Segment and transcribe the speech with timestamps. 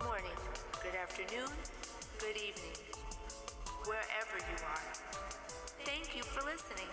[0.00, 0.40] Good morning,
[0.80, 1.52] good afternoon,
[2.16, 2.72] good evening,
[3.84, 4.88] wherever you are.
[5.84, 6.88] Thank you for listening.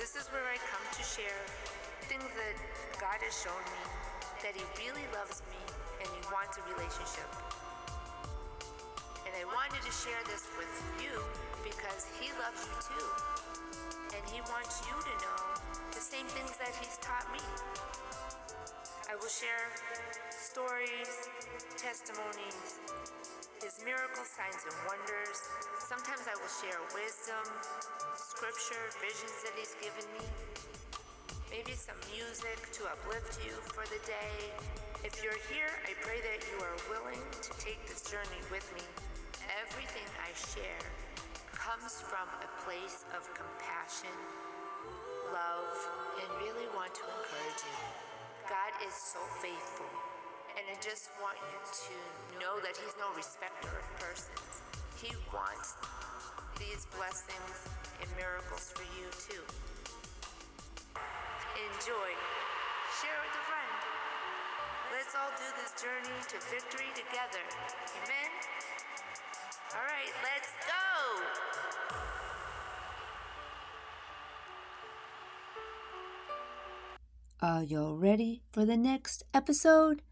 [0.00, 1.44] This is where I come to share
[2.08, 2.56] things that
[2.96, 3.84] God has shown me,
[4.40, 5.60] that He really loves me
[6.00, 7.28] and He wants a relationship.
[9.28, 10.72] And I wanted to share this with
[11.04, 11.20] you
[11.60, 13.08] because He loves you too.
[14.16, 15.40] And He wants you to know
[15.92, 17.44] the same things that He's taught me.
[19.20, 19.68] I will share
[20.32, 21.28] stories,
[21.76, 22.80] testimonies,
[23.60, 25.36] His miracles, signs, and wonders.
[25.76, 27.44] Sometimes I will share wisdom,
[28.16, 30.24] scripture, visions that He's given me.
[31.52, 34.56] Maybe some music to uplift you for the day.
[35.04, 38.88] If you're here, I pray that you are willing to take this journey with me.
[39.68, 40.80] Everything I share
[41.52, 44.16] comes from a place of compassion,
[45.28, 45.76] love,
[46.24, 48.09] and really want to encourage you.
[48.50, 49.86] God is so faithful,
[50.58, 51.94] and I just want you to
[52.42, 54.66] know that He's no respecter of persons.
[54.98, 55.78] He wants
[56.58, 57.56] these blessings
[58.02, 59.46] and miracles for you too.
[60.98, 62.10] Enjoy.
[62.98, 63.78] Share with a friend.
[64.98, 67.46] Let's all do this journey to victory together.
[68.02, 68.30] Amen?
[69.78, 71.99] All right, let's go.
[77.42, 80.02] Are you ready for the next episode?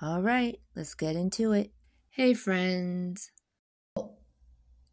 [0.00, 1.70] All right, let's get into it.
[2.08, 3.30] Hey, friends.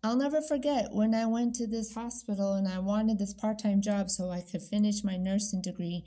[0.03, 3.81] I'll never forget when I went to this hospital and I wanted this part time
[3.81, 6.03] job so I could finish my nursing degree.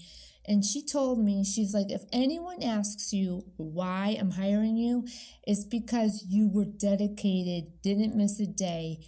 [0.47, 5.07] And she told me, she's like, if anyone asks you why I'm hiring you,
[5.47, 8.99] it's because you were dedicated, didn't miss a day,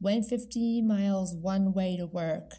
[0.00, 2.54] went 50 miles one way to work,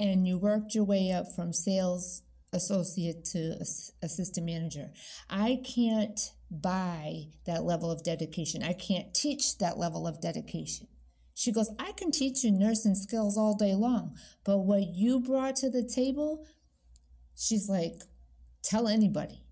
[0.00, 3.56] and you worked your way up from sales associate to
[4.02, 4.90] assistant manager.
[5.28, 6.18] I can't
[6.50, 8.62] buy that level of dedication.
[8.62, 10.88] I can't teach that level of dedication.
[11.34, 15.56] She goes, I can teach you nursing skills all day long, but what you brought
[15.56, 16.44] to the table,
[17.36, 17.94] she's like,
[18.64, 19.44] tell anybody.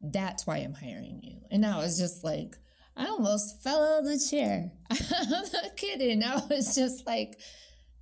[0.00, 1.40] That's why I'm hiring you.
[1.50, 2.54] And I was just like,
[2.96, 4.72] I almost fell out of the chair.
[4.90, 6.22] I'm not kidding.
[6.22, 7.38] I was just like,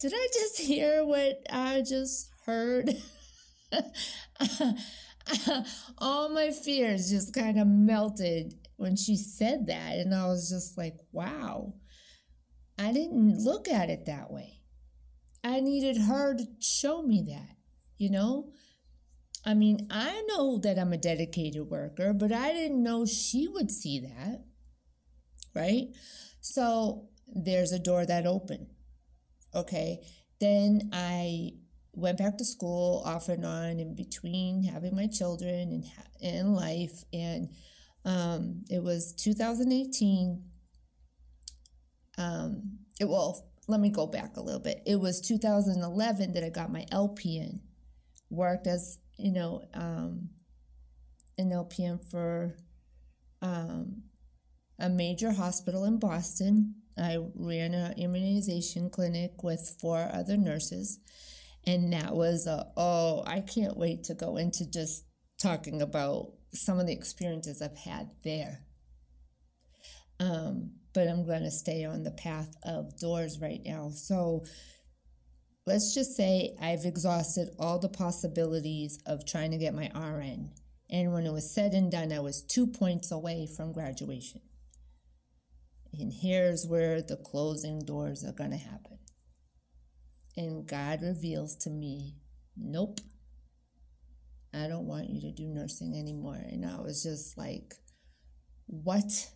[0.01, 2.91] did I just hear what I just heard?
[5.99, 9.95] All my fears just kind of melted when she said that.
[9.95, 11.75] And I was just like, wow,
[12.79, 14.61] I didn't look at it that way.
[15.43, 17.57] I needed her to show me that,
[17.99, 18.51] you know?
[19.47, 23.71] I mean, I know that I'm a dedicated worker, but I didn't know she would
[23.71, 24.43] see that,
[25.55, 25.89] right?
[26.41, 28.69] So there's a door that opened.
[29.55, 30.01] Okay.
[30.41, 31.53] Then I
[31.93, 35.85] went back to school off and on in between having my children
[36.21, 37.05] and, and life.
[37.13, 37.51] And
[38.05, 40.43] um, it was 2018.
[42.19, 44.83] Um, it, well, let me go back a little bit.
[44.87, 47.61] It was 2011 that I got my LPN,
[48.29, 50.29] worked as, you know, um,
[51.39, 52.57] an LPN for
[53.41, 54.03] um,
[54.79, 56.75] a major hospital in Boston.
[56.97, 61.01] I ran an immunization clinic with four other nurses.
[61.67, 65.05] And that was a, oh, I can't wait to go into just
[65.41, 68.61] talking about some of the experiences I've had there.
[70.21, 73.91] Um, but I'm going to stay on the path of doors right now.
[73.91, 74.45] So
[75.67, 80.53] let's just say I've exhausted all the possibilities of trying to get my RN.
[80.91, 84.43] And when it was said and done, I was two points away from graduation.
[85.99, 88.99] And here's where the closing doors are going to happen.
[90.37, 92.17] And God reveals to me,
[92.57, 93.01] nope,
[94.53, 96.41] I don't want you to do nursing anymore.
[96.41, 97.75] And I was just like,
[98.67, 99.31] what?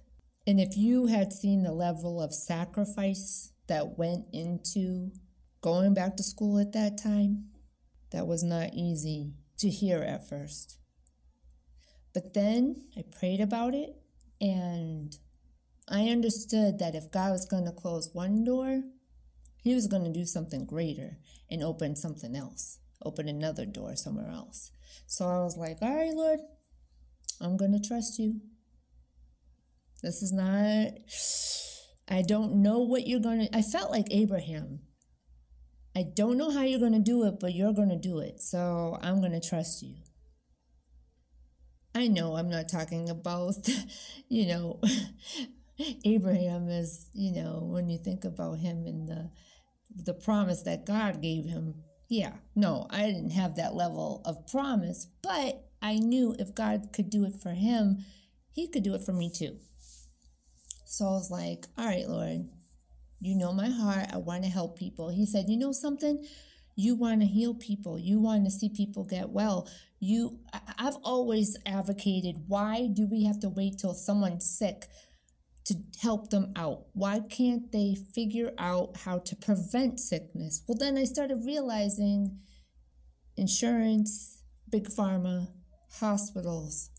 [0.46, 5.12] And if you had seen the level of sacrifice that went into
[5.60, 7.46] going back to school at that time,
[8.10, 10.78] that was not easy to hear at first.
[12.14, 13.96] But then I prayed about it
[14.40, 15.16] and
[15.90, 18.82] I understood that if God was going to close one door,
[19.62, 21.18] he was going to do something greater
[21.50, 24.70] and open something else, open another door somewhere else.
[25.06, 26.40] So I was like, all right, Lord,
[27.40, 28.40] I'm going to trust you.
[30.02, 30.92] This is not,
[32.08, 34.80] I don't know what you're going to, I felt like Abraham.
[35.96, 38.40] I don't know how you're going to do it, but you're going to do it.
[38.40, 39.96] So I'm going to trust you.
[41.94, 43.68] I know I'm not talking about,
[44.28, 44.80] you know,
[46.04, 49.30] Abraham is, you know, when you think about him and the
[49.94, 51.82] the promise that God gave him.
[52.08, 57.10] Yeah, no, I didn't have that level of promise, but I knew if God could
[57.10, 58.04] do it for him,
[58.52, 59.58] he could do it for me too.
[60.86, 62.48] So I was like, all right, Lord,
[63.20, 64.06] you know my heart.
[64.12, 65.10] I want to help people.
[65.10, 66.24] He said, you know something?
[66.76, 67.98] You want to heal people.
[67.98, 69.68] You want to see people get well.
[70.00, 70.38] You
[70.78, 74.86] I've always advocated why do we have to wait till someone's sick
[75.68, 76.86] to help them out?
[76.92, 80.62] Why can't they figure out how to prevent sickness?
[80.66, 82.40] Well, then I started realizing
[83.36, 85.48] insurance, big pharma,
[86.00, 86.90] hospitals,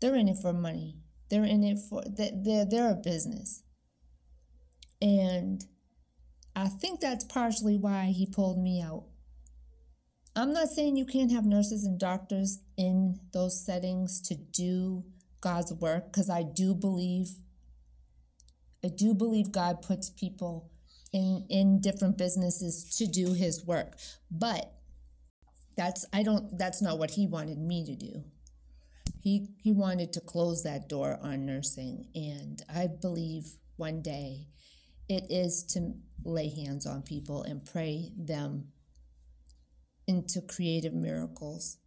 [0.00, 0.98] they're in it for money.
[1.30, 3.62] They're in it for they're they're a business.
[5.00, 5.64] And
[6.54, 9.04] I think that's partially why he pulled me out.
[10.34, 15.04] I'm not saying you can't have nurses and doctors in those settings to do
[15.40, 17.28] God's work because I do believe
[18.86, 20.70] I do believe God puts people
[21.12, 23.96] in in different businesses to do his work.
[24.30, 24.72] But
[25.76, 28.24] that's I don't that's not what he wanted me to do.
[29.22, 34.46] He he wanted to close that door on nursing and I believe one day
[35.08, 35.94] it is to
[36.24, 38.68] lay hands on people and pray them
[40.06, 41.78] into creative miracles.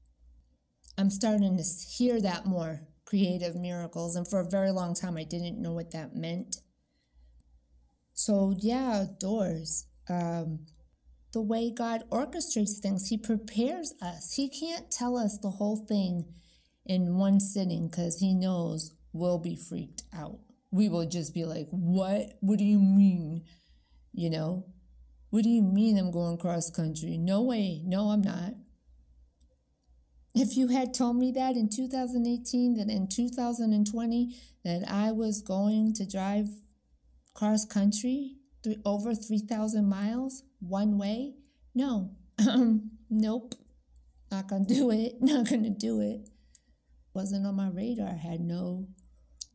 [0.98, 5.24] I'm starting to hear that more creative miracles, and for a very long time, I
[5.24, 6.58] didn't know what that meant.
[8.20, 9.86] So, yeah, doors.
[10.10, 10.66] Um,
[11.32, 14.34] the way God orchestrates things, He prepares us.
[14.36, 16.26] He can't tell us the whole thing
[16.86, 20.40] in one sitting because He knows we'll be freaked out
[20.72, 22.38] we will just be like, What?
[22.42, 23.44] What do you mean?
[24.14, 24.66] You know,
[25.30, 27.18] what do you mean I'm going cross country?
[27.18, 27.82] No way.
[27.86, 28.54] No, I'm not.
[30.36, 35.94] If you had told me that in 2018, that in 2020, that I was going
[35.96, 36.48] to drive
[37.40, 41.36] cross country th- over 3,000 miles one way,
[41.74, 42.12] no,
[43.10, 43.56] nope,
[44.30, 46.30] not gonna do it, not gonna do it.
[47.14, 48.90] Wasn't on my radar, had no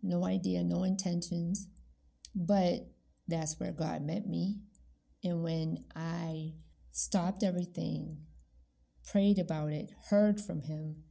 [0.03, 1.69] no idea, no intentions.
[2.35, 2.89] But
[3.29, 4.61] that's where God met me.
[5.23, 6.55] And when I
[6.91, 8.19] stopped everything,
[9.11, 11.05] prayed about it, heard from Him,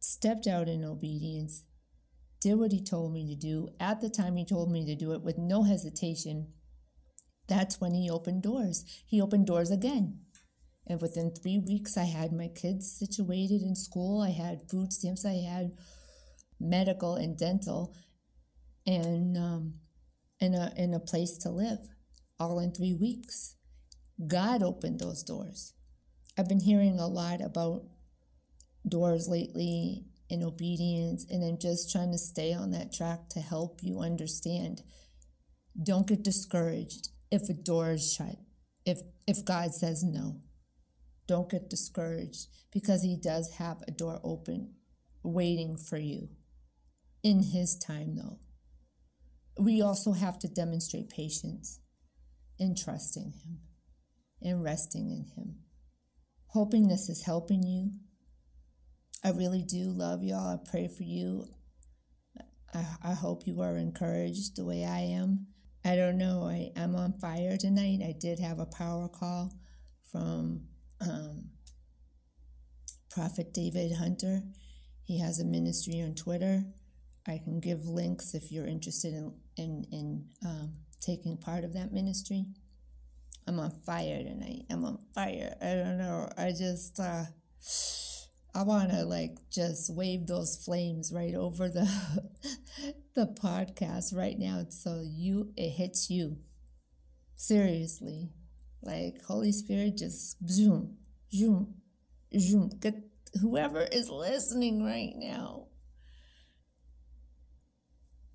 [0.00, 1.64] stepped out in obedience,
[2.40, 5.12] did what He told me to do at the time He told me to do
[5.12, 6.52] it with no hesitation,
[7.48, 8.84] that's when He opened doors.
[9.06, 10.20] He opened doors again.
[10.86, 14.22] And within three weeks, I had my kids situated in school.
[14.22, 15.24] I had food stamps.
[15.24, 15.72] I had
[16.60, 17.94] medical and dental,
[18.86, 19.74] and um,
[20.40, 21.78] in a in a place to live,
[22.38, 23.56] all in three weeks.
[24.26, 25.74] God opened those doors.
[26.38, 27.82] I've been hearing a lot about
[28.88, 33.80] doors lately in obedience, and I'm just trying to stay on that track to help
[33.82, 34.82] you understand.
[35.80, 38.36] Don't get discouraged if a door is shut.
[38.84, 40.40] If if God says no,
[41.26, 44.74] don't get discouraged because He does have a door open,
[45.22, 46.28] waiting for you
[47.22, 48.38] in His time, though.
[49.58, 51.80] We also have to demonstrate patience
[52.58, 53.58] in trusting Him
[54.42, 55.56] and resting in Him.
[56.48, 57.92] Hoping this is helping you.
[59.24, 60.54] I really do love y'all.
[60.54, 61.46] I pray for you.
[62.74, 65.46] I, I hope you are encouraged the way I am.
[65.84, 66.44] I don't know.
[66.44, 68.00] I, I'm on fire tonight.
[68.02, 69.52] I did have a power call
[70.10, 70.62] from
[71.00, 71.44] um,
[73.10, 74.42] Prophet David Hunter.
[75.04, 76.64] He has a ministry on Twitter.
[77.26, 81.92] I can give links if you're interested in in, in um, taking part of that
[81.92, 82.44] ministry.
[83.46, 84.64] I'm on fire tonight.
[84.70, 85.54] I'm on fire.
[85.62, 86.28] I don't know.
[86.36, 87.24] I just uh,
[88.56, 91.88] I want to like just wave those flames right over the
[93.14, 96.38] the podcast right now, so you it hits you.
[97.36, 98.30] Seriously,
[98.82, 100.96] like Holy Spirit, just zoom,
[101.32, 101.74] zoom,
[102.38, 102.70] zoom.
[102.80, 102.94] Get
[103.40, 105.66] whoever is listening right now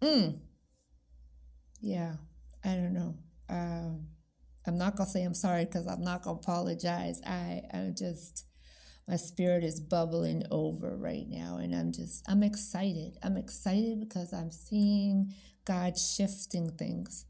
[0.01, 0.39] Mm.
[1.79, 2.15] Yeah,
[2.63, 3.15] I don't know.
[3.49, 4.07] Um,
[4.65, 7.21] I'm not gonna say I'm sorry because I'm not gonna apologize.
[7.25, 8.45] I I'm just
[9.07, 13.17] my spirit is bubbling over right now, and I'm just I'm excited.
[13.23, 15.33] I'm excited because I'm seeing
[15.65, 17.25] God shifting things.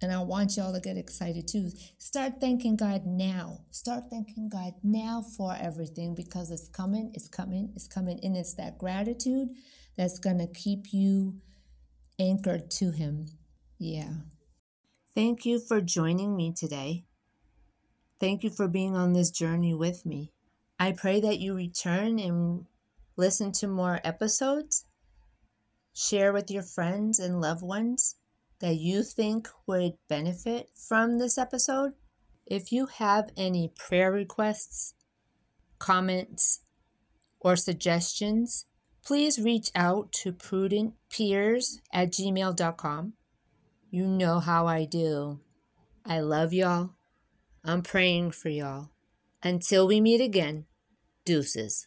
[0.00, 1.70] And I want y'all to get excited too.
[1.98, 3.64] Start thanking God now.
[3.72, 8.20] Start thanking God now for everything because it's coming, it's coming, it's coming.
[8.22, 9.48] And it's that gratitude
[9.96, 11.40] that's going to keep you
[12.20, 13.26] anchored to Him.
[13.78, 14.10] Yeah.
[15.16, 17.04] Thank you for joining me today.
[18.20, 20.32] Thank you for being on this journey with me.
[20.78, 22.66] I pray that you return and
[23.16, 24.84] listen to more episodes.
[25.92, 28.14] Share with your friends and loved ones
[28.60, 31.92] that you think would benefit from this episode.
[32.46, 34.94] If you have any prayer requests,
[35.78, 36.60] comments,
[37.40, 38.66] or suggestions,
[39.04, 43.12] please reach out to prudentpeers at gmail.com.
[43.90, 45.40] You know how I do.
[46.06, 46.90] I love y'all.
[47.64, 48.90] I'm praying for y'all.
[49.42, 50.66] Until we meet again,
[51.28, 51.86] deuces.